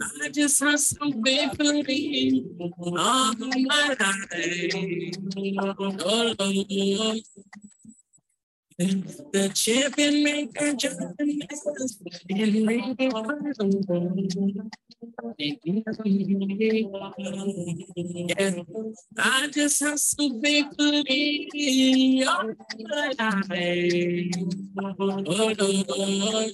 [0.00, 0.08] Oh
[6.38, 7.22] Lord.
[8.76, 11.14] The champion maker, John
[18.28, 18.62] yeah.
[19.16, 19.80] I just
[20.42, 22.50] faithfully all
[22.80, 23.46] my life.
[25.26, 25.54] Oh
[25.88, 26.52] Lord.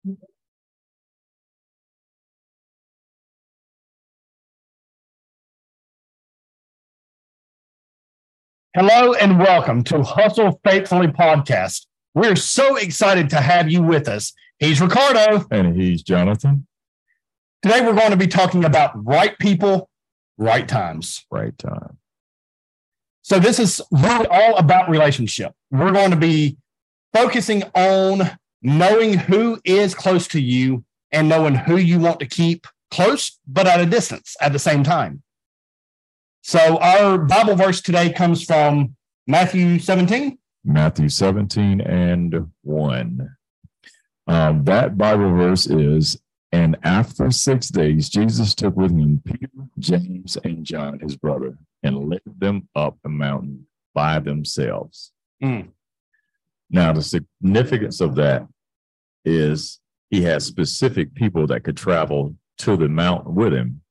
[0.04, 0.14] yeah.
[8.80, 11.86] Hello and welcome to Hustle Faithfully podcast.
[12.14, 14.32] We're so excited to have you with us.
[14.60, 15.44] He's Ricardo.
[15.50, 16.64] And he's Jonathan.
[17.60, 19.90] Today we're going to be talking about right people,
[20.36, 21.26] right times.
[21.28, 21.98] Right time.
[23.22, 25.54] So this is really all about relationship.
[25.72, 26.56] We're going to be
[27.12, 28.30] focusing on
[28.62, 33.66] knowing who is close to you and knowing who you want to keep close, but
[33.66, 35.24] at a distance at the same time.
[36.42, 40.38] So our Bible verse today comes from Matthew 17.
[40.64, 43.36] Matthew 17 and 1.
[44.26, 46.20] Um, that Bible verse is
[46.52, 52.08] And after six days, Jesus took with him Peter, James, and John, his brother, and
[52.08, 55.12] led them up the mountain by themselves.
[55.42, 55.68] Mm.
[56.70, 58.46] Now, the significance of that
[59.24, 63.82] is he had specific people that could travel to the mountain with him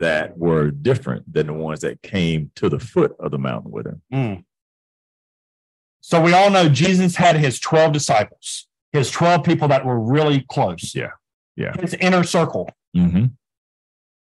[0.00, 3.86] that were different than the ones that came to the foot of the mountain with
[3.86, 4.02] him.
[4.12, 4.44] Mm.
[6.00, 10.44] So we all know Jesus had his 12 disciples, his 12 people that were really
[10.50, 10.94] close.
[10.94, 11.12] Yeah.
[11.56, 11.72] Yeah.
[11.80, 12.68] His inner circle.
[12.96, 13.26] Mm-hmm.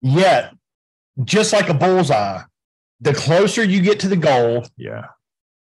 [0.01, 0.53] Yet,
[1.23, 2.41] just like a bullseye,
[3.01, 5.07] the closer you get to the goal, Yeah.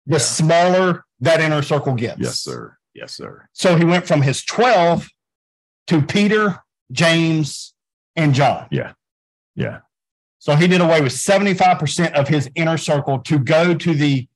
[0.05, 0.17] the Yeah.
[0.19, 2.19] smaller that inner circle gets.
[2.19, 2.77] Yes, sir.
[2.93, 3.49] Yes, sir.
[3.53, 5.09] So he went from his 12
[5.87, 6.59] to Peter,
[6.91, 7.73] James,
[8.15, 8.67] and John.
[8.71, 8.93] Yeah.
[10.41, 14.27] So he did away with 75% of his inner circle to go to the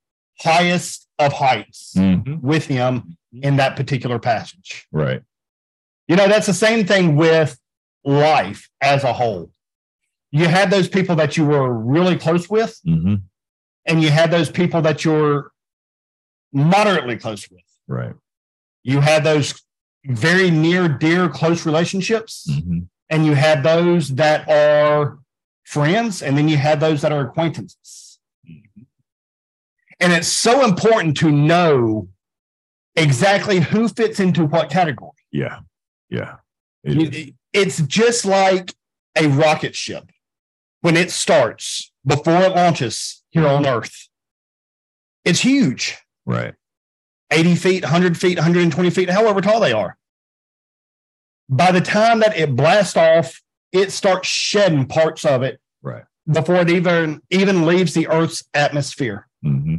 [0.42, 2.42] highest of heights Mhm.
[2.42, 4.86] with him in that particular passage.
[4.92, 5.22] Right.
[6.08, 7.58] You know, that's the same thing with
[8.04, 9.52] life as a whole.
[10.32, 13.16] You had those people that you were really close with, hmm
[13.86, 15.52] and you had those people that you're
[16.54, 17.64] moderately close with.
[17.88, 18.16] Right.
[18.84, 19.62] You had those
[20.06, 22.80] very near, dear, close relationships, hmm
[23.14, 25.20] and you have those that are
[25.64, 28.20] friends, and then you have those that are acquaintances.
[30.00, 32.10] And it's so important to know
[32.96, 35.12] exactly who fits into what category.
[35.32, 35.60] Yeah.
[36.10, 36.38] Yeah.
[36.84, 38.74] It It's just like
[39.16, 40.12] a rocket ship
[40.82, 44.10] when it starts before it launches here on Earth.
[45.24, 46.56] It's huge Right.
[47.32, 49.98] 80 feet, 100 feet, 120 feet, however tall they are.
[51.50, 56.04] By the time that it blasts off, it starts shedding parts of it Right.
[56.32, 59.28] before it even, even leaves the Earth's atmosphere.
[59.42, 59.78] hmm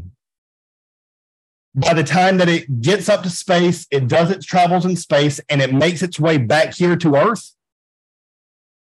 [1.75, 5.41] By the time that it gets up to space, it does its travels in space
[5.49, 7.53] and it makes its way back here to Earth,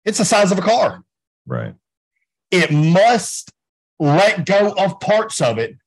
[0.05, 1.03] it's the size of a car.
[1.45, 1.75] Right.
[2.51, 3.51] it must
[3.99, 5.77] let go of parts of it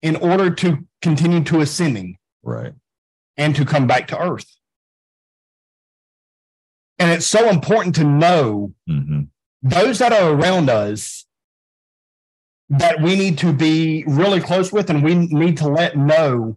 [0.00, 2.72] in order to continue to ascending Right.
[3.36, 4.46] and to come back to earth.
[7.02, 9.22] And it's so important to know hmm
[9.64, 11.24] those that are around us
[12.68, 16.56] that we need to be really close with and we need to let know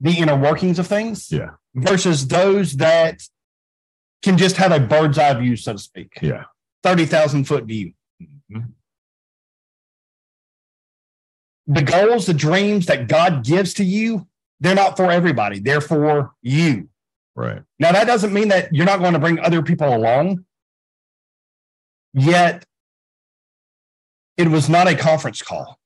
[0.00, 1.50] the inner workings of things Yeah.
[1.74, 3.22] versus those that
[4.22, 6.44] can just have a bird's eye view, so to speak, Yeah.
[6.82, 7.92] 30,000 foot view.
[8.50, 8.72] Mhm.
[11.66, 14.26] the goals, the dreams that God gives to you,
[14.60, 15.58] they're not for everybody.
[15.60, 16.88] They're for you.
[17.38, 17.62] Right.
[17.78, 20.44] Now, that doesn't mean that you're not going to bring other people along.
[22.12, 22.64] Yet,
[24.36, 25.78] it was not a conference call.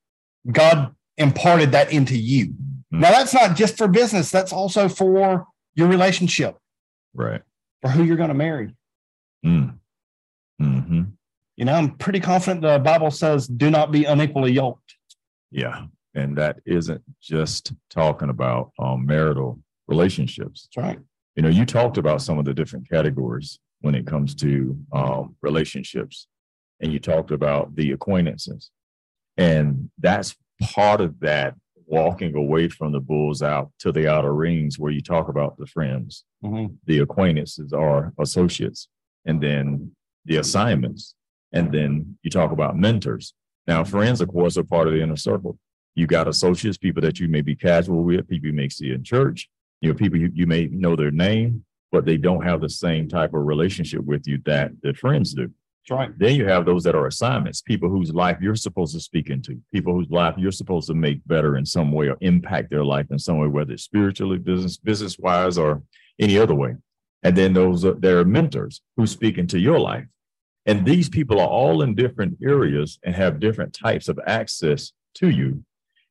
[0.51, 2.55] God imparted that into you.
[2.89, 5.45] Now, that's not just for business, that's also for
[5.75, 6.57] your relationship,
[7.13, 7.43] Right.
[7.83, 8.75] for who you're going to marry.
[9.45, 9.77] Mm.
[10.59, 11.01] hmm
[11.55, 14.95] You know, I'm pretty confident the Bible says, do not be unequally yoked.
[15.51, 15.85] Yeah.
[16.15, 20.67] And that isn't just talking about um, marital relationships.
[20.75, 20.99] That's right.
[21.35, 25.35] You know, you talked about some of the different categories when it comes to um,
[25.41, 26.27] relationships,
[26.79, 28.69] and you talked about the acquaintances.
[29.37, 34.79] And that's part of that walking away from the bulls out to the outer rings
[34.79, 36.75] where you talk about the friends, Mhm.
[36.85, 38.87] the acquaintances are associates,
[39.25, 39.91] and then
[40.25, 41.15] the assignments.
[41.51, 43.33] And then you talk about mentors.
[43.67, 45.59] Now, friends, of course, are part of the inner circle.
[45.95, 49.03] You got associates, people that you may be casual with, people you may see in
[49.03, 49.49] church,
[49.83, 53.09] you know, people you, you may know their name, but they don't have the same
[53.09, 55.51] type of relationship with you that the friends do.
[55.83, 56.17] That's right.
[56.17, 59.61] Then you have those that are assignments, people whose life you're supposed to speak into,
[59.73, 63.07] people whose life you're supposed to make better in some way or impact their life
[63.11, 65.83] in some way, whether it's spiritually, business, business wise, or
[66.17, 66.75] any other way.
[67.23, 70.05] And then those are there are mentors who speak into your life.
[70.65, 75.29] And these people are all in different areas and have different types of access to
[75.29, 75.65] you.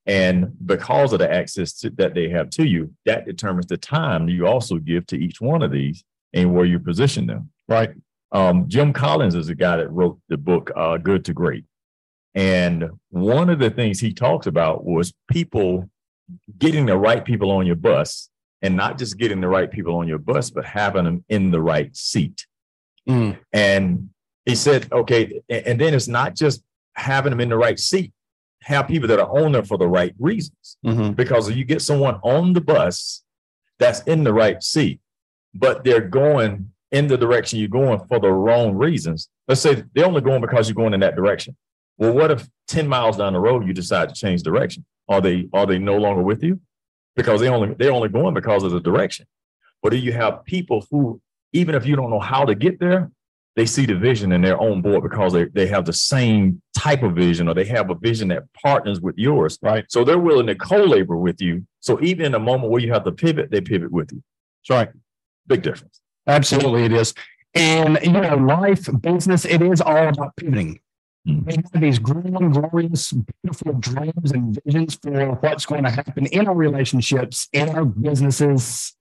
[0.07, 4.29] And because of the access to, that they have to you, that determines the time
[4.29, 7.51] you also give to each one of these and where you position them.
[7.69, 7.91] Right.
[8.33, 11.65] Um, Jim Collins is the guy that wrote the book uh, Good to Great.
[12.35, 15.89] And one of the things he talks about was people
[16.59, 18.31] getting the right people on your bus
[18.63, 21.61] and not just getting the right people on your bus, but having them in the
[21.61, 22.47] right seat.
[23.09, 23.39] Mm.
[23.53, 24.09] And
[24.47, 26.63] he said, okay, and then it's not just
[26.95, 28.13] having them in the right seat,
[28.65, 31.17] have people that are on there for the right reasons Mhm.
[31.17, 33.23] because if you get someone on the bus
[33.79, 35.01] that's in the right seat,
[35.55, 39.29] but they're going in the direction you're going for the wrong reasons.
[39.49, 41.57] Let's say they're only going because you're going in that direction.
[41.99, 44.85] Well, what if 10 miles down the road you decide to change direction?
[45.09, 46.61] Are they are they no longer with you?
[47.17, 49.27] Because they only they're only going because of the direction.
[49.83, 51.21] But do you have people who,
[51.53, 53.11] even if you don't know how to get there,
[53.57, 57.03] they see the vision and they're on board because they, they have the same type
[57.03, 59.59] of vision or they have a vision that partners with yours.
[59.61, 59.85] Right.
[59.89, 61.67] So they're willing to co-labor with you.
[61.81, 64.23] So even in a moment where you have to pivot, they pivot with you.
[64.69, 64.95] That's right.
[65.47, 66.01] Big difference.
[66.27, 67.15] Absolutely, it is.
[67.55, 70.81] And you know, life, business, it is all about pivoting.
[71.29, 71.45] Mhm.
[71.47, 76.49] We have these grand, glorious, beautiful dreams and visions for what's going to happen in
[76.49, 78.97] our relationships, in our businesses.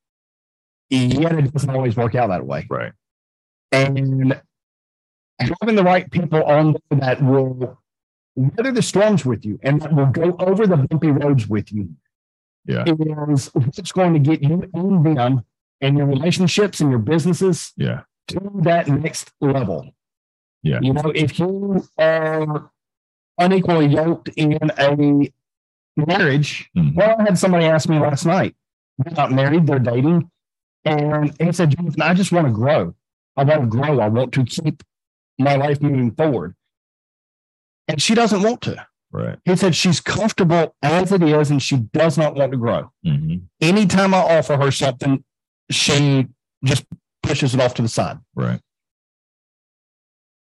[0.90, 2.68] Yet it doesn't always work out that way.
[2.70, 2.92] Right.
[3.72, 4.42] And
[5.62, 7.80] having the right people on that will
[8.36, 11.90] weather the storms with you and that will go over the bumpy roads with you
[12.66, 12.84] Yeah.
[13.30, 15.46] is what's going to get you and them
[15.82, 18.02] and your relationships and your businesses Yeah.
[18.28, 19.92] to that next level.
[20.64, 20.80] Yeah.
[20.82, 22.72] You know, if you are
[23.38, 25.32] unequally yoked in a
[25.98, 26.94] marriage, Mhm.
[26.96, 28.56] well, I had somebody ask me last night,
[29.00, 30.30] they're not married, they're dating.
[30.86, 32.94] And he said, Jonathan, I just want to grow.
[33.38, 34.00] I want to grow.
[34.00, 34.84] I want to keep
[35.40, 36.56] my life moving forward.
[37.88, 38.86] And she doesn't want to.
[39.12, 39.38] Right.
[39.44, 42.92] He said she's comfortable as it is and she does not want to grow.
[43.04, 45.24] hmm Anytime I offer her something,
[45.70, 46.28] she
[46.64, 46.86] just
[47.24, 48.20] pushes it off to the side.
[48.36, 48.62] Right.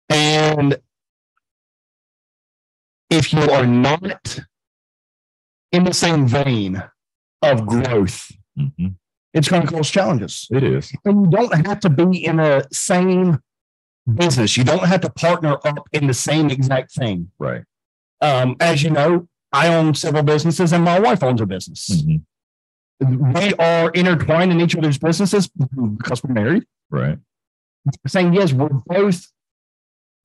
[0.09, 0.77] And
[3.09, 4.39] if you are not
[5.71, 6.81] in the same vein
[7.41, 8.87] of growth, hmm
[9.35, 10.47] it's going to cause challenges.
[10.49, 10.91] It is.
[11.03, 13.39] And you don't have to be in the same
[14.11, 14.55] business.
[14.55, 17.31] You don't have to partner up in the same exact thing.
[17.37, 17.63] Right.
[18.21, 21.87] Um, as you know, I own several businesses and my wife owns a business.
[22.03, 26.63] hmm We are intertwined in each other's businesses because we're married.
[26.89, 27.19] Right.
[28.07, 29.27] saying yes, we're both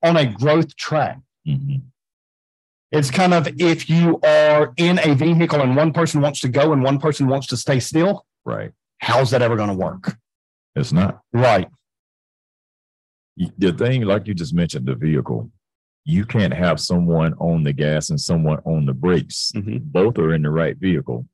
[0.01, 1.19] on a growth track.
[1.45, 1.75] hmm
[2.93, 6.71] It's kind of if you are in a vehicle and one person wants to go
[6.71, 8.71] and one person wants to stay still, Right.
[9.01, 10.15] How's that ever going to work?
[10.75, 11.21] It's not.
[11.33, 11.67] Right.
[13.57, 15.51] The thing, like you just mentioned, the vehicle,
[16.05, 19.51] you can't have someone on the gas and someone on the brakes.
[19.55, 19.81] Mhm.
[19.83, 21.27] Both are in the right vehicle,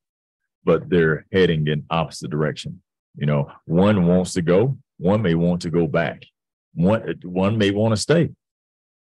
[0.63, 2.81] but they're heading in opposite direction.
[3.15, 6.25] You know, one wants to go, one may want to go back.
[6.73, 8.29] One one may want to stay,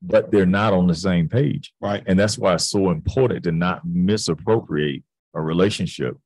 [0.02, 1.74] but they're not on the same page.
[1.82, 2.04] Right.
[2.08, 5.04] And that's why it's so important to not misappropriate
[5.34, 6.18] a relationship.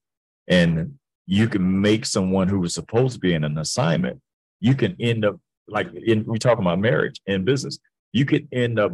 [0.47, 4.19] And you can make someone who was supposed to be in an assignment,
[4.59, 7.79] you can end up like in we talk about marriage and business,
[8.11, 8.93] you could end up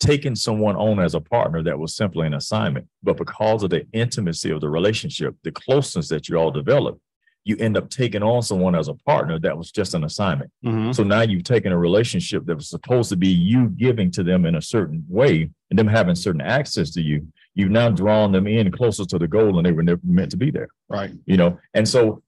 [0.00, 2.86] taking someone on as a partner that was simply an assignment.
[3.02, 6.98] But because of the intimacy of the relationship, the closeness that you all develop,
[7.44, 10.50] you end up taking on someone as a partner that was just an assignment.
[10.64, 10.92] Mm-hmm.
[10.92, 14.44] So now you've taken a relationship that was supposed to be you giving to them
[14.44, 17.26] in a certain way and them having certain access to you.
[17.56, 20.36] You've now drawn them in closer to the goal and they were never meant to
[20.36, 21.10] be there, Right.
[21.24, 21.58] you know?
[21.74, 22.22] And so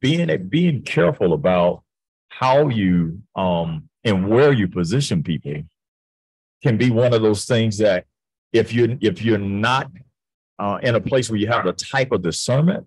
[0.00, 1.84] being, being careful about
[2.28, 5.62] how you, um, and where you position people
[6.64, 8.06] can be one of those things that
[8.52, 9.90] if you, if you're not,
[10.58, 12.86] uh, in a place where you have the type of discernment,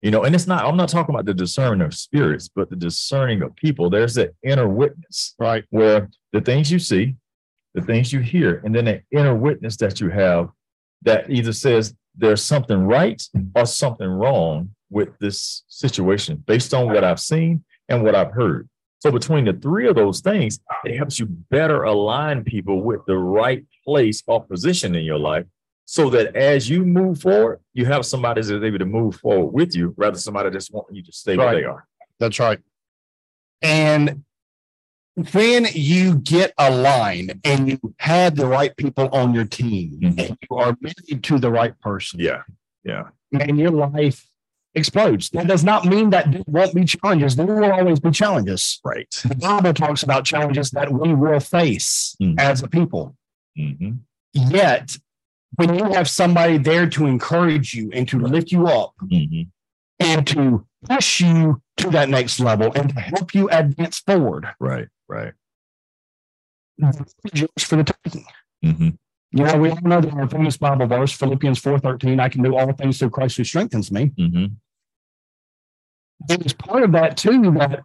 [0.00, 2.76] you know, and it's not, I'm not talking about the discerning of spirits, but the
[2.76, 3.90] discerning of people.
[3.90, 5.64] There's that inner witness Right.
[5.70, 7.16] where the things you see,
[7.74, 10.48] the things you hear, and then the inner witness that you have
[11.02, 13.22] that either says, there's something right
[13.54, 18.68] or something wrong with this situation based on what I've seen and what I've heard.
[18.98, 23.16] So between the three of those things, it helps you better align people with the
[23.16, 25.46] right place or position in your life
[25.86, 29.74] so that as you move forward, you have somebody that's able to move forward with
[29.74, 31.86] you rather than somebody that's wanting you to stay where they are.
[32.20, 32.60] That's right.
[33.60, 34.24] And
[35.14, 40.18] when you get aligned and you had the right people on your team, Mhm.
[40.28, 42.42] and you are married to the right person, Yeah.
[42.84, 43.04] Yeah.
[43.38, 44.28] and your life
[44.74, 45.28] explodes.
[45.30, 47.36] That does not mean that there won't be challenges.
[47.36, 48.80] There will always be challenges.
[48.84, 49.10] Right.
[49.26, 52.40] The Bible talks about challenges that we will face Mhm.
[52.40, 53.14] as a people.
[53.56, 53.96] hmm
[54.32, 54.96] Yet,
[55.56, 59.42] when you have somebody there to encourage you and to lift you up hmm
[60.00, 64.88] and to push you to that next level and to help you advance forward, Right.
[65.08, 65.32] Right.
[67.32, 68.24] yours for the taking.
[68.62, 68.88] hmm
[69.32, 72.56] You know, we all know that our famous Bible verse, Philippians 4.13, I can do
[72.56, 74.12] all things through Christ who strengthens me.
[74.16, 74.46] hmm
[76.28, 77.82] It is part of that too, that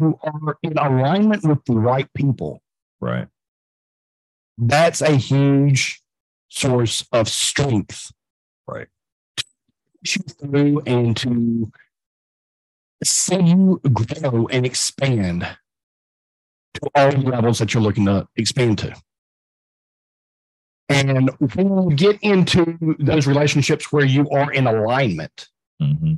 [0.00, 2.62] you are in alignment with the right people.
[3.00, 3.28] Right.
[4.56, 6.02] That's a huge
[6.48, 8.12] source of strength.
[8.66, 8.88] Right.
[9.36, 9.44] To
[10.02, 11.70] push you through and to
[13.04, 15.42] see you grow and expand
[16.74, 18.94] to all the levels that you're looking to expand to.
[20.88, 25.48] And when you get into those relationships where you are in alignment,
[25.80, 26.14] hmm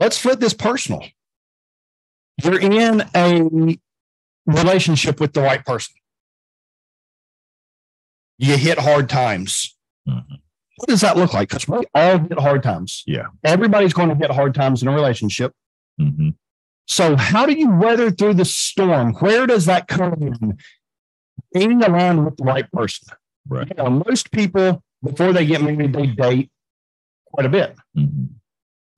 [0.00, 1.04] let's flip this personal.
[2.42, 3.78] You're in a
[4.44, 5.94] relationship with the right person.
[8.38, 9.76] You hit hard times.
[10.08, 10.40] Mhm.
[10.76, 11.48] What does that look like?
[11.48, 13.04] Because we all hit hard times.
[13.06, 13.26] Yeah.
[13.44, 15.52] Everybody's going to hit hard times in a relationship.
[15.98, 16.30] Hmm
[16.86, 19.14] So, how do you weather through the storm?
[19.14, 20.58] Where does that come in?
[21.52, 23.08] Being aligned with the right person.
[23.48, 23.68] Right.
[23.68, 26.50] You know, most people, before they get married, they date
[27.26, 27.76] quite a bit.
[27.94, 28.24] hmm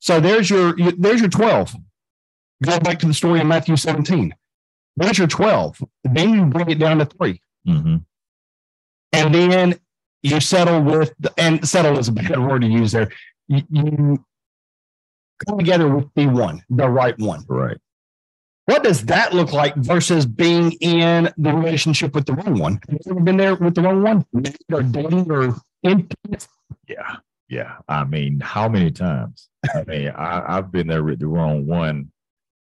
[0.01, 1.75] So there's your there's your 12.
[2.63, 4.35] Go back to the story in Matthew 17.
[4.97, 5.83] There's your 12.
[6.05, 7.41] Then you bring it down to three.
[7.67, 7.97] hmm
[9.13, 9.79] And then
[10.23, 13.11] you settle with and settle is a bad word to use there.
[13.49, 14.25] You, you
[15.47, 17.45] come together with the one, the right one.
[17.49, 17.79] Right.
[18.67, 22.81] What does that look like versus being in the relationship with the wrong one?
[22.89, 24.27] Have you ever been there with the wrong one?
[24.73, 26.49] Or dating or intimate?
[26.89, 27.17] Yeah.
[27.49, 27.77] Yeah.
[27.89, 29.49] I mean, how many times?
[29.73, 32.11] I mean, I, I've been there with the wrong one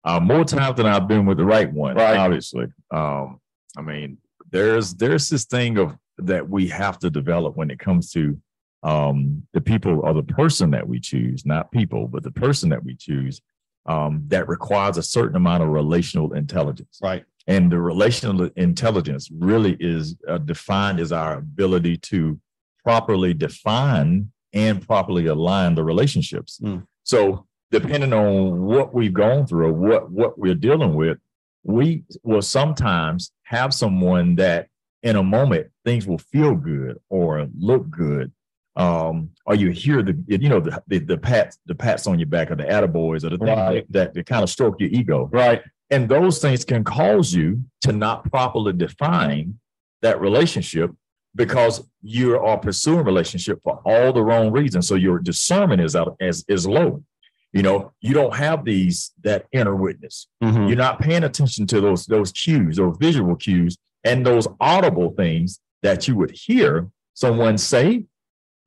[0.06, 2.16] uh, more times than I've been with the right one, Right.
[2.18, 2.68] obviously.
[2.92, 3.42] Um,
[3.78, 4.18] I mean,
[4.52, 8.40] there's there's this thing of that we have to develop when it comes to
[8.84, 12.84] um, the people or the person that we choose, not people, but the person that
[12.84, 13.42] we choose
[13.86, 17.00] um, that requires a certain amount of relational intelligence.
[17.02, 17.26] Right.
[17.48, 22.40] And the relational intelligence really is uh, defined as our ability to
[22.84, 26.60] properly define and properly align the relationships.
[26.62, 26.86] Mm.
[27.04, 31.18] So, depending on what we've gone through or what what we're dealing with,
[31.64, 34.68] we will sometimes have someone that
[35.04, 38.32] in a moment things will feel good or look good.
[38.76, 42.28] Um, or you hear the you know the the, the pats the pats on your
[42.28, 43.92] back or the attaboys or the things Right.
[43.92, 45.28] that, that, kind of stroke your ego.
[45.32, 45.62] Right.
[45.90, 49.60] And those things can cause you to not properly define
[50.02, 50.92] that relationship
[51.36, 54.88] because you are pursuing relationship for all the wrong reasons.
[54.88, 57.04] So your discernment is out is, is low.
[57.52, 60.28] You know, you don't have these that inner witness.
[60.44, 60.68] Mhm.
[60.68, 65.60] You're not paying attention to those those cues, those visual cues, and those audible things
[65.82, 68.06] that you would hear someone say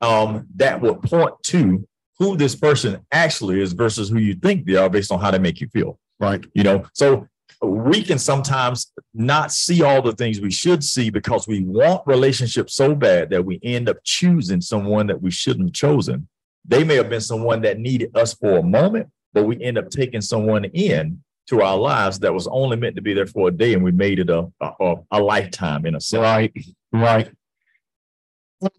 [0.02, 1.87] um, that would point to
[2.18, 5.38] who this person actually is versus who you think they are based on how they
[5.38, 6.44] make you feel Right.
[6.54, 7.26] you know so
[7.62, 12.75] we can sometimes not see all the things we should see because we want relationships
[12.75, 16.28] so bad that we end up choosing someone that we shouldn't have chosen
[16.64, 19.90] they may have been someone that needed us for a moment but we end up
[19.90, 23.50] taking someone in to our lives that was only meant to be there for a
[23.50, 26.52] day and we made it a a, a lifetime in a sense Right.
[26.92, 27.32] Right.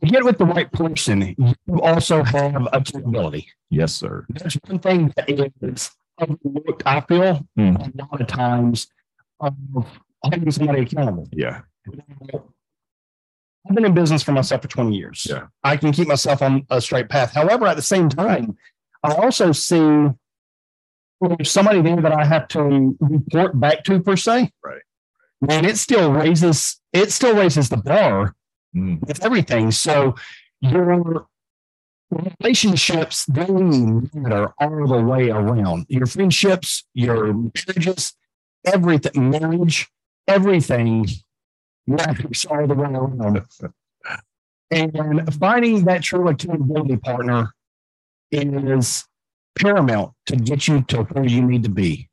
[0.06, 1.36] Get with the right person,
[1.68, 3.48] you also have accountability.
[3.70, 5.30] yes sir There's one thing that
[5.62, 7.76] is overlooked, I feel, Hmm.
[7.78, 8.88] a lot of times
[9.40, 9.56] of
[10.22, 11.28] holding somebody accountable.
[11.32, 11.62] yeah
[13.68, 15.26] I've been in business for myself for 20 years.
[15.30, 15.48] Yeah.
[15.64, 17.34] I can keep myself on a straight path.
[17.34, 18.58] However, at the same time,
[19.04, 20.10] I also see
[21.22, 24.52] there's somebody there that I have to report back to per se.
[24.64, 24.82] Right.
[25.48, 28.36] And it still raises it still raises the bar
[28.76, 29.72] Mm, with everything.
[29.72, 30.16] So
[30.62, 31.28] your
[32.10, 35.86] relationships they matter all the way around.
[35.90, 38.14] Your friendships, your marriages,
[38.66, 39.90] everything, marriage,
[40.28, 41.08] everything
[41.86, 43.46] matters all the way around.
[44.72, 47.54] And finding that true accountability partner
[48.32, 49.06] is
[49.56, 52.10] paramount to get you to where you need to be.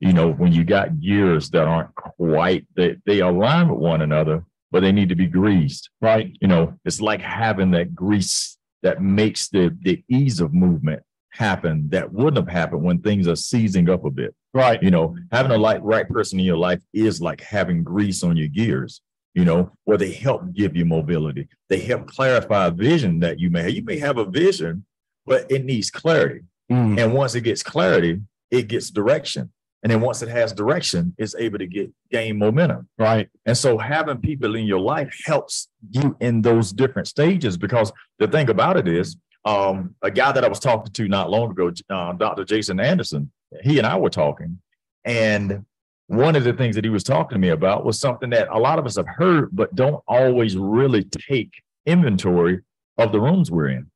[0.00, 4.44] you know, when you got gears that aren't quite they they align with one another,
[4.70, 5.90] but they need to be greased.
[6.00, 6.36] Right.
[6.40, 11.88] You know, it's like having that grease that makes the the ease of movement happen
[11.90, 14.34] that wouldn't have happened when things are seizing up a bit.
[14.54, 14.82] Right.
[14.82, 18.36] You know, having a like right person in your life is like having grease on
[18.36, 19.00] your gears,
[19.34, 21.48] you know, where they help give you mobility.
[21.68, 23.70] They help clarify a vision that you may have.
[23.72, 24.84] You may have a vision,
[25.26, 26.40] but it needs clarity.
[26.72, 28.20] Mm, And once it gets clarity,
[28.50, 29.52] it gets direction.
[29.82, 32.88] And then once it has direction, it's able to get gain momentum.
[32.98, 33.28] right.
[33.46, 38.26] And so having people in your life helps you in those different stages because the
[38.26, 41.72] thing about it is, um, a guy that I was talking to not long ago,
[41.90, 42.44] uh, Dr.
[42.44, 43.30] Jason Anderson,
[43.62, 44.60] he and I were talking.
[45.04, 45.64] And
[46.08, 48.58] one of the things that he was talking to me about was something that a
[48.58, 51.50] lot of us have heard, but don't always really take
[51.86, 52.60] inventory
[52.98, 53.90] of the rooms we're in.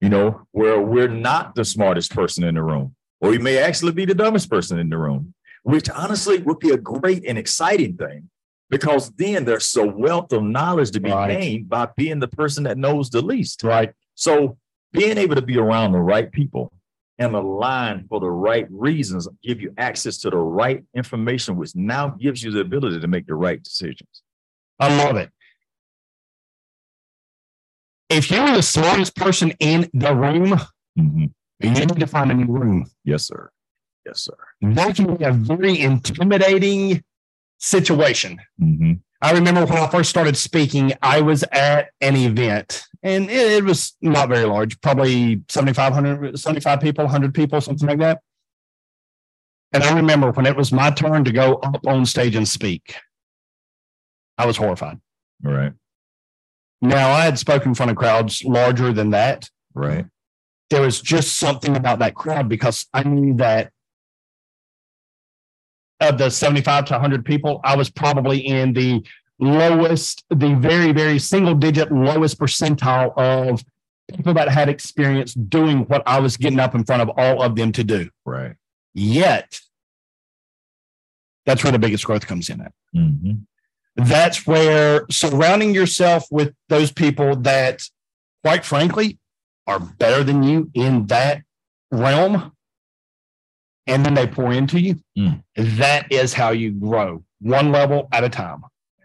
[0.00, 3.92] You know, where we're not the smartest person in the room, or we may actually
[3.92, 7.96] be the dumbest person in the room, which honestly would be a great and exciting
[7.96, 8.30] thing
[8.70, 11.40] because then there's a wealth of knowledge to be Right.
[11.40, 13.64] gained by being the person that knows the least.
[13.64, 13.92] Right.
[14.14, 14.56] So
[14.92, 16.72] being able to be around the right people
[17.18, 22.08] and align for the right reasons give you access to the right information, which now
[22.08, 24.22] gives you the ability to make the right decisions.
[24.78, 25.30] I love it.
[28.08, 30.58] If you're the smartest person in the room,
[30.98, 31.32] Mhm.
[31.60, 32.86] you need to find a new room.
[33.04, 33.50] Yes, sir.
[34.06, 34.36] Yes, sir.
[34.62, 37.04] That can be a very intimidating
[37.58, 38.40] situation.
[38.60, 39.00] Mhm.
[39.20, 43.64] I remember when I first started speaking, I was at an event and it, it
[43.64, 48.20] was not very large, probably 7,500, 75 people, 100 people, something like that.
[49.72, 52.94] And I remember when it was my turn to go up on stage and speak,
[54.38, 54.98] I was horrified.
[55.42, 55.72] Right.
[56.80, 59.50] Now, I had spoken in front of crowds larger than that.
[59.74, 60.06] Right.
[60.70, 63.72] There was just something about that crowd because I knew that
[66.00, 69.04] of the 75 to 100 people, I was probably in the
[69.38, 73.64] lowest, the very, very single digit lowest percentile of
[74.14, 77.56] people that had experience doing what I was getting up in front of all of
[77.56, 78.10] them to do.
[78.24, 78.54] Right.
[78.94, 79.60] Yet,
[81.46, 82.72] that's where the biggest growth comes in at.
[82.94, 83.46] Mhm.
[83.96, 87.82] That's where surrounding yourself with those people that,
[88.44, 89.18] quite frankly,
[89.66, 91.42] are better than you in that
[91.90, 92.52] realm,
[93.88, 94.96] and then they pour into you.
[95.16, 95.42] Mm.
[95.56, 98.62] That is how you grow one level at a time.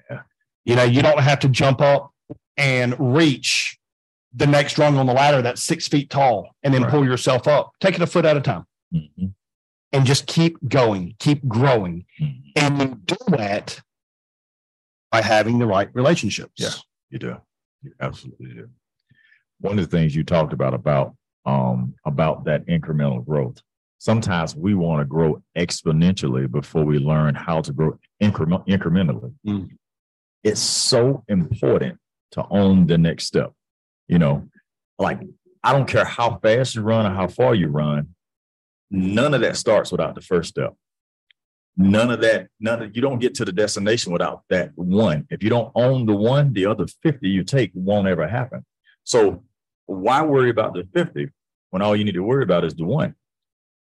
[0.09, 0.21] Yeah.
[0.65, 2.11] You know, you don't have to jump up
[2.57, 3.77] and reach
[4.35, 6.91] the next rung on the ladder that's six feet tall and then Right.
[6.91, 7.71] pull yourself up.
[7.79, 9.33] Take it a foot at a time Mhm.
[9.91, 12.05] and just keep going, keep growing.
[12.19, 12.51] Mhm.
[12.55, 13.79] And you do that
[15.11, 16.53] by having the right relationships.
[16.57, 16.69] Yeah.
[17.09, 17.41] You do.
[17.83, 18.69] You absolutely do.
[19.59, 21.15] One of the things you talked about about
[21.45, 23.61] um about that incremental growth.
[24.03, 29.33] Sometimes we want to grow exponentially before we learn how to grow increment incrementally.
[29.47, 29.69] Mm.
[30.43, 31.99] It's so important
[32.31, 33.53] to own the next step.
[34.09, 34.49] You know,
[34.99, 35.21] like
[35.63, 38.09] I don't care how fast you run or how far you run,
[38.91, 40.75] none of that starts without the first step.
[41.77, 45.27] None of that, none of you don't get to the destination without that one.
[45.29, 48.65] If you don't own the one, the other 50 you take won't ever happen.
[49.05, 49.45] So
[49.85, 51.29] why worry about the 50
[51.69, 53.15] when all you need to worry about is the one?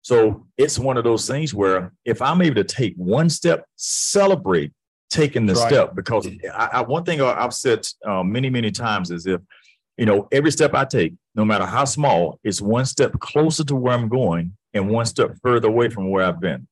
[0.02, 4.72] So it's one of those things where if I'm able to take one step, celebrate
[5.10, 5.68] taking the Right.
[5.68, 9.40] step because I, I, one thing I've said uh, many, many times is if,
[9.96, 13.76] you know, every step I take, no matter how small, is one step closer to
[13.76, 16.66] where I'm going and one step further away from where I've been.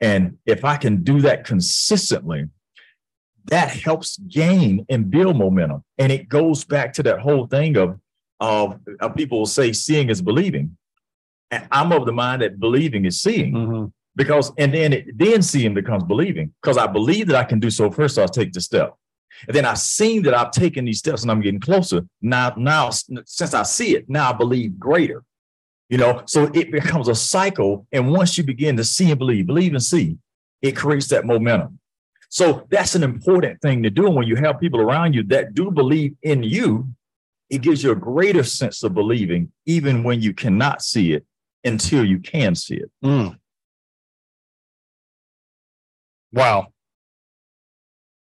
[0.00, 2.46] And if I can do that consistently,
[3.46, 5.84] that helps gain and build momentum.
[5.98, 7.98] And it goes back to that whole thing of,
[8.40, 10.76] of, of people say seeing is believing.
[11.50, 13.92] And I'm of the mind that believing is seeing Mhm.
[14.16, 17.70] because and then it, then seeing becomes believing because I believe that I can do
[17.70, 18.16] so first.
[18.16, 18.94] So I'll take the step.
[19.46, 22.06] And then I've seen that I've taken these steps and I'm getting closer.
[22.22, 25.22] Now, now, since I see it, now I believe greater.
[25.88, 27.86] You know, so it becomes a cycle.
[27.92, 30.16] And once you begin to see and believe, believe and see,
[30.62, 31.78] it creates that momentum.
[32.28, 34.06] So that's an important thing to do.
[34.06, 36.88] And when you have people around you that do believe in you,
[37.50, 41.24] it gives you a greater sense of believing, even when you cannot see it
[41.66, 42.90] until you can see it.
[43.04, 43.38] Mm.
[46.32, 46.68] Wow.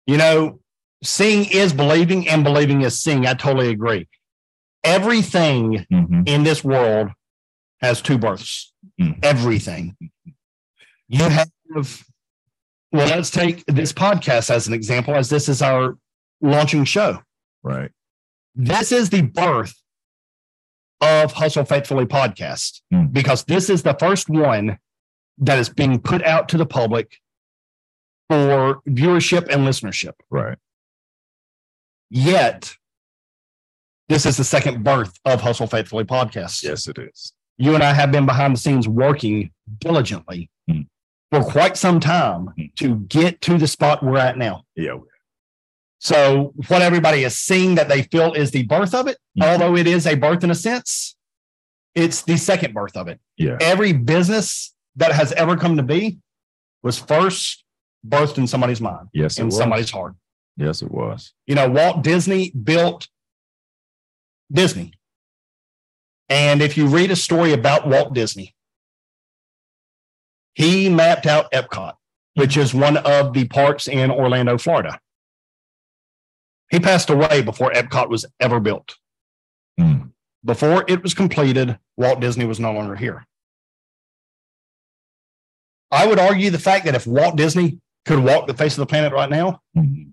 [0.06, 0.60] You know,
[1.04, 3.26] seeing is believing and believing is seeing.
[3.26, 4.08] I totally agree.
[4.84, 6.28] Everything Mhm.
[6.28, 7.10] in this world
[7.82, 8.74] has two births.
[9.00, 9.24] Mm.
[9.24, 9.96] Everything.
[11.10, 11.50] You have,
[12.92, 15.98] well, let's take this podcast as an example, as this is our
[16.42, 17.22] launching show.
[17.64, 17.92] Right.
[18.56, 19.76] This is the birth
[21.02, 23.12] of Hustle Faithfully podcast Mm.
[23.14, 24.80] because this is the first one
[25.40, 27.20] that is being put out to the public
[28.30, 30.14] for viewership and listenership.
[30.30, 30.58] Right.
[32.10, 32.76] Yet,
[34.10, 36.64] this is the second birth of Hustle Faithfully podcast.
[36.64, 37.34] Yes, it is.
[37.58, 40.88] You and I have been behind the scenes working diligently Mm.
[41.32, 42.76] for quite some time Mm.
[42.76, 44.64] to get to the spot we're at now.
[44.76, 44.98] Yeah.
[46.00, 49.46] So, what everybody is seeing that they feel is the birth of it, Mhm.
[49.46, 51.16] although it is a birth in a sense,
[51.96, 53.20] it's the second birth of it.
[53.36, 53.58] Yeah.
[53.60, 56.20] Every business that has ever come to be
[56.84, 57.64] was first
[58.08, 60.16] birthed in somebody's mind, Yes, it in somebody's heart.
[60.56, 61.34] Yes, it was.
[61.48, 63.08] You know, Walt Disney built
[64.52, 64.94] Disney.
[66.30, 68.56] And if you read a story about Walt Disney,
[70.54, 71.96] he mapped out Epcot,
[72.36, 75.00] which is one of the parks in Orlando, Florida.
[76.70, 78.98] He passed away before Epcot was ever built.
[79.80, 80.12] Mm.
[80.44, 83.26] Before it was completed, Walt Disney was no longer here.
[85.92, 88.86] I would argue the fact that if Walt Disney could walk the face of the
[88.86, 90.12] planet right now, Mhm.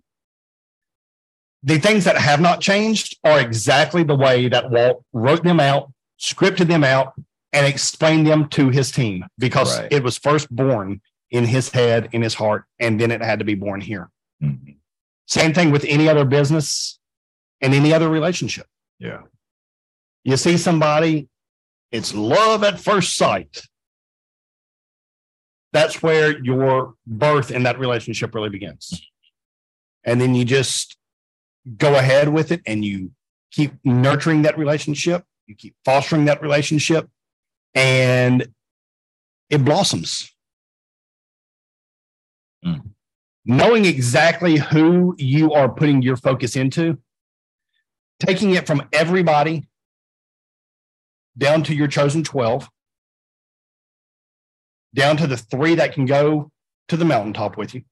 [1.62, 5.92] the things that have not changed are exactly the way that Walt wrote them out,
[6.20, 7.14] scripted them out,
[7.52, 9.92] and explained them to his team because Right.
[9.92, 13.44] it was first born in his head, in his heart, and then it had to
[13.44, 14.10] be born here.
[14.42, 14.76] Mhm.
[15.26, 16.98] Same thing with any other business
[17.60, 18.66] and any other relationship.
[18.98, 19.22] Yeah.
[20.24, 21.28] You see somebody,
[21.90, 23.62] it's love at first sight.
[25.72, 29.10] That's where your birth in that relationship really begins.
[30.04, 30.96] And then you just
[31.76, 33.12] go ahead with it and you
[33.50, 37.08] keep nurturing that relationship, you keep fostering that relationship,
[37.74, 38.46] and
[39.50, 40.30] it blossoms.
[42.64, 42.93] Mm.
[43.44, 46.98] Knowing exactly who you are putting your focus into,
[48.18, 49.68] taking it from everybody
[51.36, 52.68] down to your chosen 12,
[54.94, 56.50] down to the three that can go
[56.88, 57.82] to the mountaintop with you.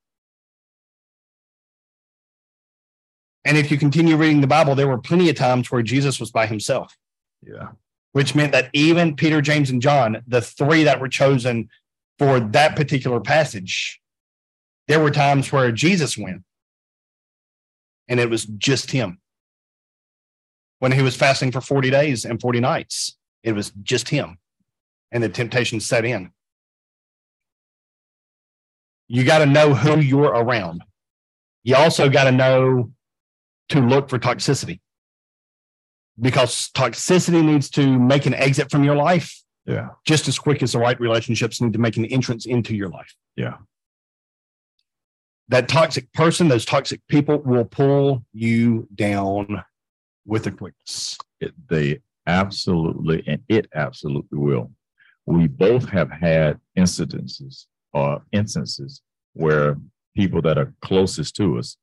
[3.45, 6.31] And if you continue reading the Bible, there were plenty of times where Jesus was
[6.31, 6.97] by himself,
[7.43, 7.73] Yeah.
[8.13, 11.69] which meant that even Peter, James, and John, the three that were chosen
[12.19, 14.01] for that particular passage,
[14.89, 16.43] there were times where Jesus went
[18.09, 19.19] and it was just him.
[20.81, 24.39] When he was fasting for 40 days and 40 nights, it was just him.
[25.13, 26.33] And the temptation set in.
[29.09, 30.83] You got to know who you're around.
[31.65, 32.91] You also got to know
[33.69, 34.81] to look for toxicity
[36.21, 39.91] because toxicity needs to make an exit from your life Yeah.
[40.05, 43.15] just as quick as the right relationships need to make an entrance into your life.
[43.37, 43.59] Yeah.
[45.53, 49.63] That toxic person, those toxic people will pull you down
[50.25, 51.19] with a quickness.
[51.43, 54.71] It, they absolutely, and it absolutely will.
[55.27, 59.03] We both have had incidences or instances
[59.35, 59.77] where
[60.17, 61.77] people that are closest to us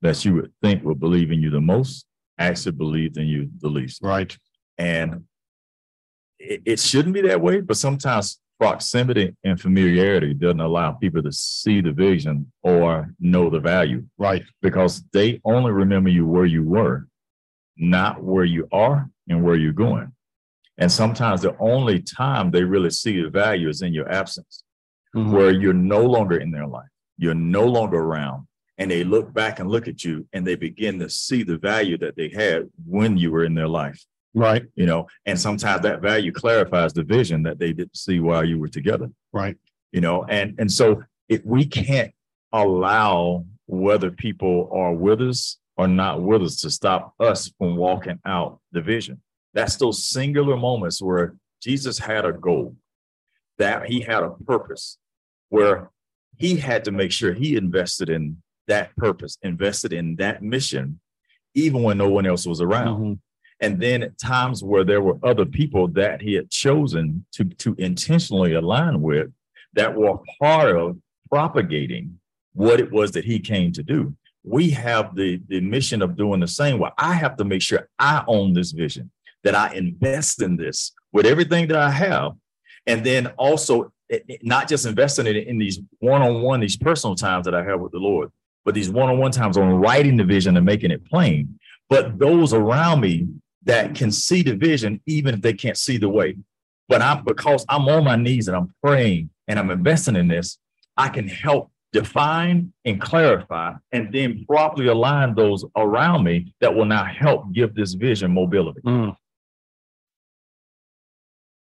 [0.00, 2.06] that you would think would believe in you the most
[2.38, 4.00] actually believe in you the least.
[4.00, 4.38] Right.
[4.78, 5.24] And
[6.38, 11.32] it, it shouldn't be that way, but sometimes proximity and familiarity doesn't allow people to
[11.32, 14.42] see the vision or know the value Right.
[14.62, 17.06] because they only remember you where you were,
[17.76, 20.12] not where you are and where you're going.
[20.76, 24.64] And sometimes the only time they really see the value is in your absence,
[25.14, 25.32] Mhm.
[25.32, 28.46] where you're no longer in their life, you're no longer around.
[28.76, 31.98] And they look back and look at you and they begin to see the value
[31.98, 34.64] that they had when you were in their life, Right.
[34.74, 35.06] you know.
[35.26, 39.10] And sometimes that value clarifies the vision that they didn't see while you were together
[39.32, 39.56] Right.
[39.92, 42.12] you know and and so if we can't
[42.52, 48.18] allow whether people are with us or not with us to stop us from walking
[48.24, 49.20] out the vision
[49.54, 52.74] that's those singular moments where jesus had a goal
[53.58, 54.98] that he had a purpose
[55.50, 55.90] where
[56.36, 61.00] he had to make sure he invested in that purpose, invested in that mission,
[61.54, 63.00] even when no one else was around.
[63.00, 63.18] Mhm.
[63.60, 67.74] And then at times where there were other people that he had chosen to, to
[67.78, 69.30] intentionally align with
[69.74, 70.96] that were part of
[71.30, 72.18] propagating
[72.52, 74.14] what it was that he came to do.
[74.44, 76.78] We have the, the mission of doing the same.
[76.78, 79.10] Well, I have to make sure I own this vision,
[79.44, 82.32] that I invest in this with everything that I have.
[82.86, 87.44] And then also it- it- not just investing in in these one-on-one, these personal times
[87.44, 88.30] that I have with the Lord,
[88.64, 91.58] but these one-on-one times on writing the vision and making it plain.
[91.90, 93.26] But those around me
[93.68, 96.36] that can see the vision, even if they can't see the way.
[96.88, 100.58] But I'm because I'm on my knees and I'm praying and I'm investing in this,
[100.96, 106.86] I can help define and clarify and then properly align those around me that will
[106.86, 108.80] now help give this vision mobility.
[108.80, 109.16] Mm.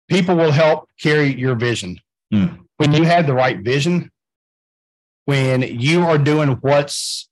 [0.09, 1.99] People will help carry your vision.
[2.33, 2.59] Mm.
[2.77, 4.11] When you have the right vision,
[5.25, 7.29] when you are doing what's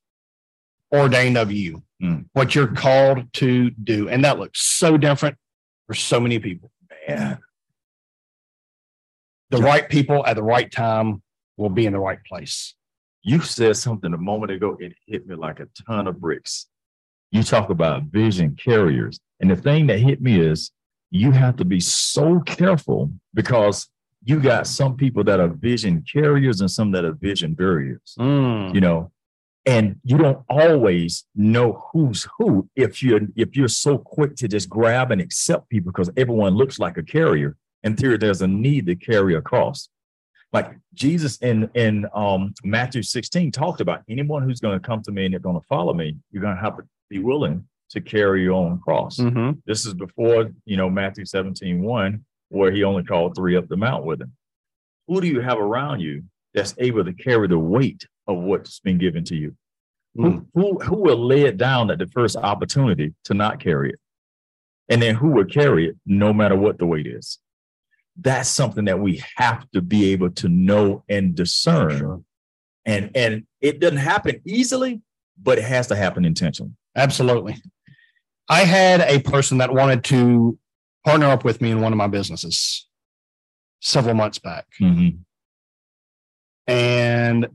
[0.93, 2.25] ordained of you, Mm.
[2.33, 4.09] what you're called to do.
[4.09, 5.37] And that looks so different
[5.87, 6.71] for so many people.
[7.07, 7.37] Man,
[9.49, 11.21] The right people at the right time
[11.57, 12.73] will be in the right place.
[13.23, 16.65] you said something a moment ago, it hit me like a ton of bricks.
[17.31, 19.19] You talk about vision carriers.
[19.39, 20.71] And the thing that hit me is
[21.11, 23.87] you have to be so careful because
[24.23, 28.73] you got some people that are vision carriers and some that are vision barriers, Mm.
[28.73, 29.11] you know,
[29.65, 34.69] and you don't always know who's who if you're if you're so quick to just
[34.69, 37.55] grab and accept people because everyone looks like a carrier.
[37.83, 39.89] In theory, there's a need to carry across
[40.53, 45.11] like Jesus in in um Matthew 16 talked about anyone who's going to come to
[45.11, 48.01] me and they're going to follow me, you're going to have to be willing to
[48.01, 49.17] carry your own cross.
[49.17, 49.61] Mhm.
[49.65, 53.75] This is before, you know, Matthew 17, 1, where he only called three up the
[53.75, 54.31] mount with him.
[55.07, 58.97] Who do you have around you that's able to carry the weight of what's been
[58.97, 59.55] given to you?
[60.15, 60.39] Who, hmm.
[60.53, 63.99] who, who will lay it down at the first opportunity to not carry it?
[64.89, 67.39] And then who will carry it no matter what the weight is?
[68.19, 71.97] That's something that we have to be able to know and discern.
[71.97, 72.21] Sure.
[72.85, 75.01] And and it doesn't happen easily,
[75.41, 76.73] but it has to happen intentionally.
[76.95, 77.61] Absolutely.
[78.49, 80.57] I had a person that wanted to
[81.05, 82.87] partner up with me in one of my businesses
[83.79, 84.65] several months back.
[84.79, 85.17] Mm-hmm.
[86.67, 87.47] And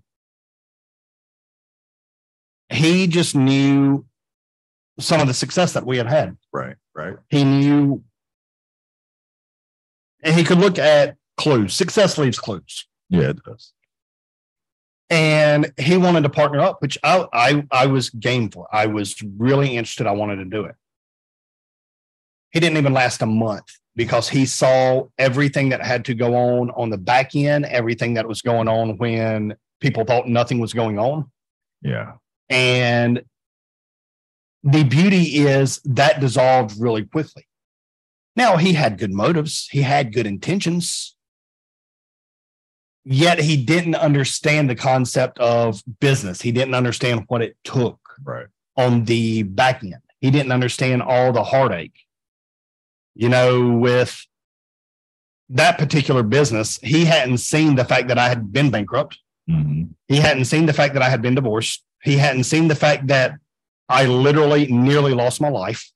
[2.71, 4.05] he just knew
[4.99, 6.37] some of the success that we had had.
[6.53, 7.17] Right, right.
[7.29, 8.03] He knew,
[10.23, 11.75] and he could look at clues.
[11.75, 12.87] Success leaves clues.
[13.11, 13.73] Yeah, it does.
[15.11, 18.67] and he wanted to partner up, which I, I I was game for.
[18.73, 20.07] I was really interested.
[20.07, 20.75] I wanted to do it.
[22.51, 26.71] He didn't even last a month because he saw everything that had to go on
[26.71, 30.99] on the back end, everything that was going on when people thought nothing was going
[30.99, 31.31] on.
[31.83, 32.15] Yeah.
[32.49, 33.23] And
[34.63, 37.47] the beauty is that dissolved really quickly.
[38.35, 41.17] Now, he had good motives, he had good intentions,
[43.05, 46.43] yet he didn't understand the concept of business.
[46.43, 48.49] He didn't understand what it took Right.
[48.77, 49.95] on the back end.
[50.21, 52.01] He didn't understand all the heartache.
[53.15, 54.27] You know, with
[55.49, 59.19] that particular business, he hadn't seen the fact that I had been bankrupt.
[59.49, 59.95] Mhm.
[60.09, 61.85] He hadn't seen the fact that I had been divorced.
[62.07, 63.33] He hadn't seen the fact that
[63.89, 65.91] I literally nearly lost my life.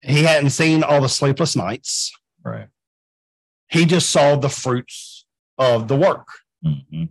[0.00, 2.12] He hadn't seen all the sleepless nights.
[2.42, 2.66] Right.
[3.68, 5.24] He just saw the fruits
[5.56, 6.26] of the work.
[6.64, 7.10] Mhm.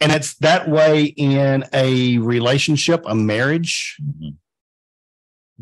[0.00, 4.36] And it's that way in a relationship, a marriage, Mhm.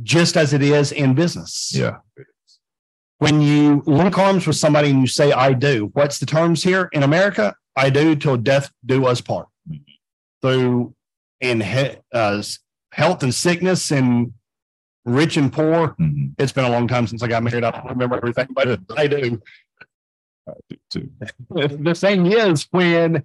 [0.02, 1.72] just as it is in business.
[1.72, 1.98] Yeah.
[3.18, 6.88] When you link arms with somebody and you say, I do, what's the terms here
[6.92, 7.54] in America?
[7.76, 9.46] I do till death do us part.
[10.42, 10.94] Through
[11.40, 12.42] in he- uh,
[12.92, 14.32] health and sickness and
[15.04, 15.94] rich and poor.
[16.00, 16.34] Mhm.
[16.38, 17.64] It's been a long time since I got married.
[17.64, 19.40] I don't remember everything, but I do.
[20.90, 21.10] Too.
[21.50, 23.24] The thing is, when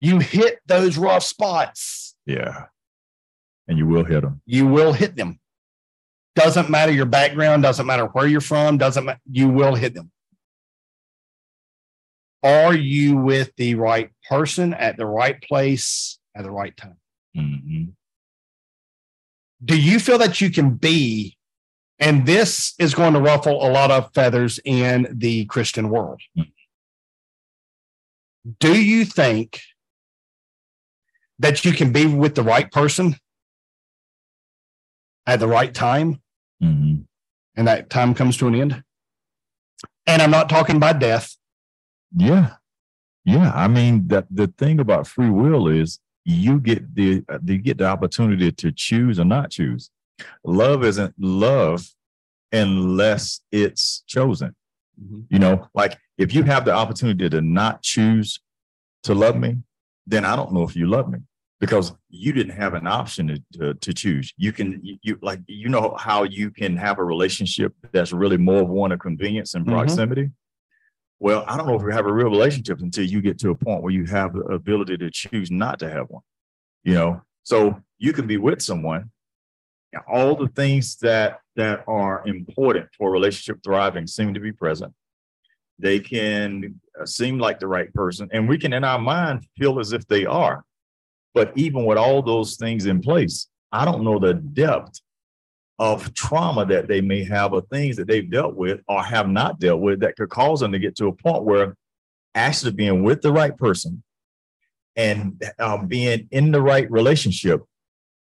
[0.00, 2.66] you hit those rough spots, Yeah.
[3.68, 4.42] And you will hit them.
[4.44, 5.38] you will hit them.
[6.34, 10.10] Doesn't matter your background, doesn't matter where you're from, doesn't matter, you will hit them.
[12.44, 17.00] Are you with the right person at the right place at the right time?
[17.34, 17.94] Mhm.
[19.64, 21.38] Do you feel that you can be,
[21.98, 26.20] and this is going to ruffle a lot of feathers in the Christian world?
[26.36, 26.52] Mhm.
[28.60, 29.62] Do you think
[31.38, 33.16] that you can be with the right person
[35.26, 36.20] at the right time?
[36.62, 37.06] Mhm.
[37.56, 38.82] and that time comes to an end.
[40.08, 41.36] And I'm not talking by death.
[42.16, 42.54] Yeah.
[43.24, 47.58] Yeah, I mean that the thing about free will is you get the uh, you
[47.58, 49.90] get the opportunity to choose or not choose.
[50.44, 51.86] Love isn't love
[52.52, 54.54] unless it's chosen.
[55.02, 55.24] Mhm.
[55.30, 58.40] You know, like if you have the opportunity to not choose
[59.04, 59.56] to love me,
[60.06, 61.18] then I don't know if you love me
[61.60, 64.32] because you didn't have an option to, to, to choose.
[64.36, 68.36] You can, you, you like, you know how you can have a relationship that's really
[68.36, 69.70] more of one of convenience and Mhm.
[69.72, 70.30] proximity.
[71.24, 73.54] Well, I don't know if we have a real relationship until you get to a
[73.54, 76.22] point where you have the ability to choose not to have one.
[76.82, 79.10] You know, so you can be with someone
[80.08, 84.92] all the things that that are important for relationship thriving seem to be present
[85.78, 89.78] they can uh, seem like the right person and we can in our mind feel
[89.78, 90.64] as if they are
[91.32, 95.00] but even with all those things in place i don't know the depth
[95.78, 99.58] of trauma that they may have or things that they've dealt with or have not
[99.58, 101.76] dealt with that could cause them to get to a point where
[102.34, 104.02] actually being with the right person
[104.96, 107.62] and um, being in the right relationship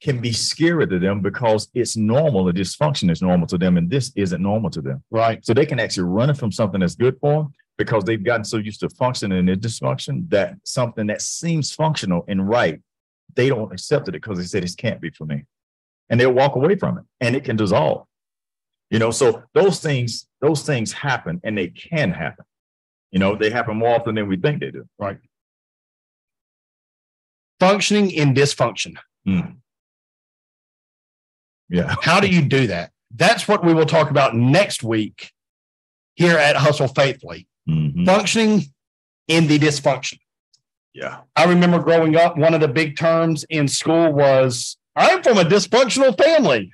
[0.01, 2.45] can be scary to them because it's normal.
[2.45, 5.03] The dysfunction is normal to them, and this isn't normal to them.
[5.09, 5.43] Right.
[5.43, 8.57] So they can actually run from something that's good for them because they've gotten so
[8.57, 12.79] used to functioning in dysfunction that something that seems functional and right,
[13.35, 15.45] they don't accept it because they said this can't be for me.
[16.09, 18.05] And they'll walk away from it and it can dissolve.
[18.89, 22.45] You know, so those things, those things happen and they can happen.
[23.11, 24.87] You know, they happen more often than we think they do.
[24.97, 25.17] Right.
[27.59, 28.95] Functioning in dysfunction.
[29.27, 29.57] Mm.
[31.69, 31.95] Yeah.
[32.01, 32.91] How do you do that?
[33.15, 35.31] That's what we will talk about next week
[36.15, 37.47] here at Hustle Faithfully.
[37.69, 38.05] Mhm.
[38.05, 38.61] Functioning
[39.27, 40.19] in the dysfunction.
[40.93, 41.19] Yeah.
[41.35, 45.43] I remember growing up, one of the big terms in school was, I'm from a
[45.43, 46.73] dysfunctional family.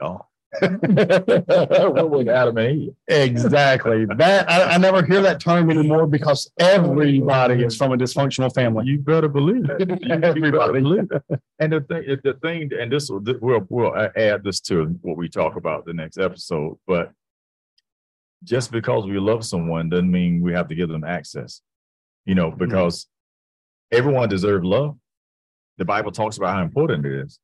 [0.00, 0.18] Yeah.
[0.60, 2.94] what was Adam and Eve?
[3.08, 4.06] Exactly.
[4.16, 8.86] That I, I never hear that term anymore because everybody is from a dysfunctional family.
[8.86, 9.80] You better believe it.
[9.80, 10.80] You better Everybody.
[10.80, 11.40] believe it.
[11.58, 15.16] And the thing, the thing, and this will, this- we'll, we'll add this to what
[15.16, 16.78] we talk about the next episode.
[16.86, 17.12] But
[18.44, 21.62] just because we love someone doesn't mean we have to give them access.
[22.24, 22.58] You know, mm.
[22.58, 23.06] because
[23.90, 24.96] everyone deserves love.
[25.78, 27.38] The Bible talks about how important it is,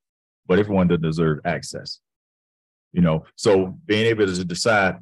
[0.46, 2.00] but everyone doesn't deserve access.
[2.92, 4.98] You know, so being able to decide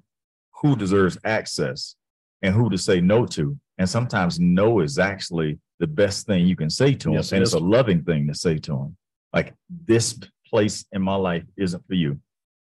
[0.62, 1.96] who deserves access
[2.42, 3.58] and who to say no to.
[3.78, 7.14] And sometimes no is actually the best thing you can say to them.
[7.14, 8.96] Yes, and it's a loving thing to say to them.
[9.32, 9.54] Like
[9.86, 12.20] this place in my life isn't for you,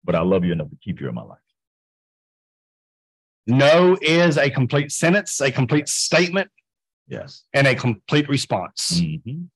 [0.04, 1.40] but I love you enough to keep you in my life.
[3.48, 6.50] No is a complete sentence, a complete statement,
[7.08, 7.44] Yes.
[7.54, 9.00] and a complete response.
[9.00, 9.50] Mhm.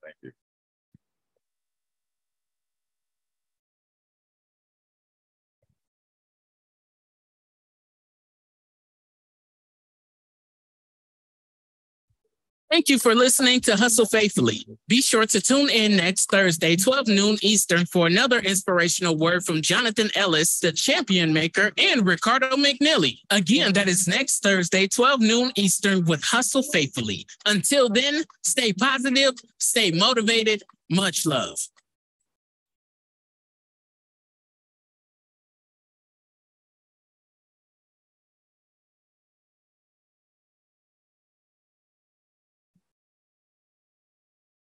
[12.72, 14.66] Thank you for listening to Hustle Faithfully.
[14.88, 19.62] Be sure to tune in next Thursday, 12 noon Eastern, for another inspirational word from
[19.62, 23.20] Jonathan Ellis, the champion maker, and Ricardo McNally.
[23.30, 27.28] Again, that is next Thursday, 12 noon Eastern, with Hustle Faithfully.
[27.46, 30.64] Until then, stay positive, stay motivated.
[30.90, 31.58] Much love.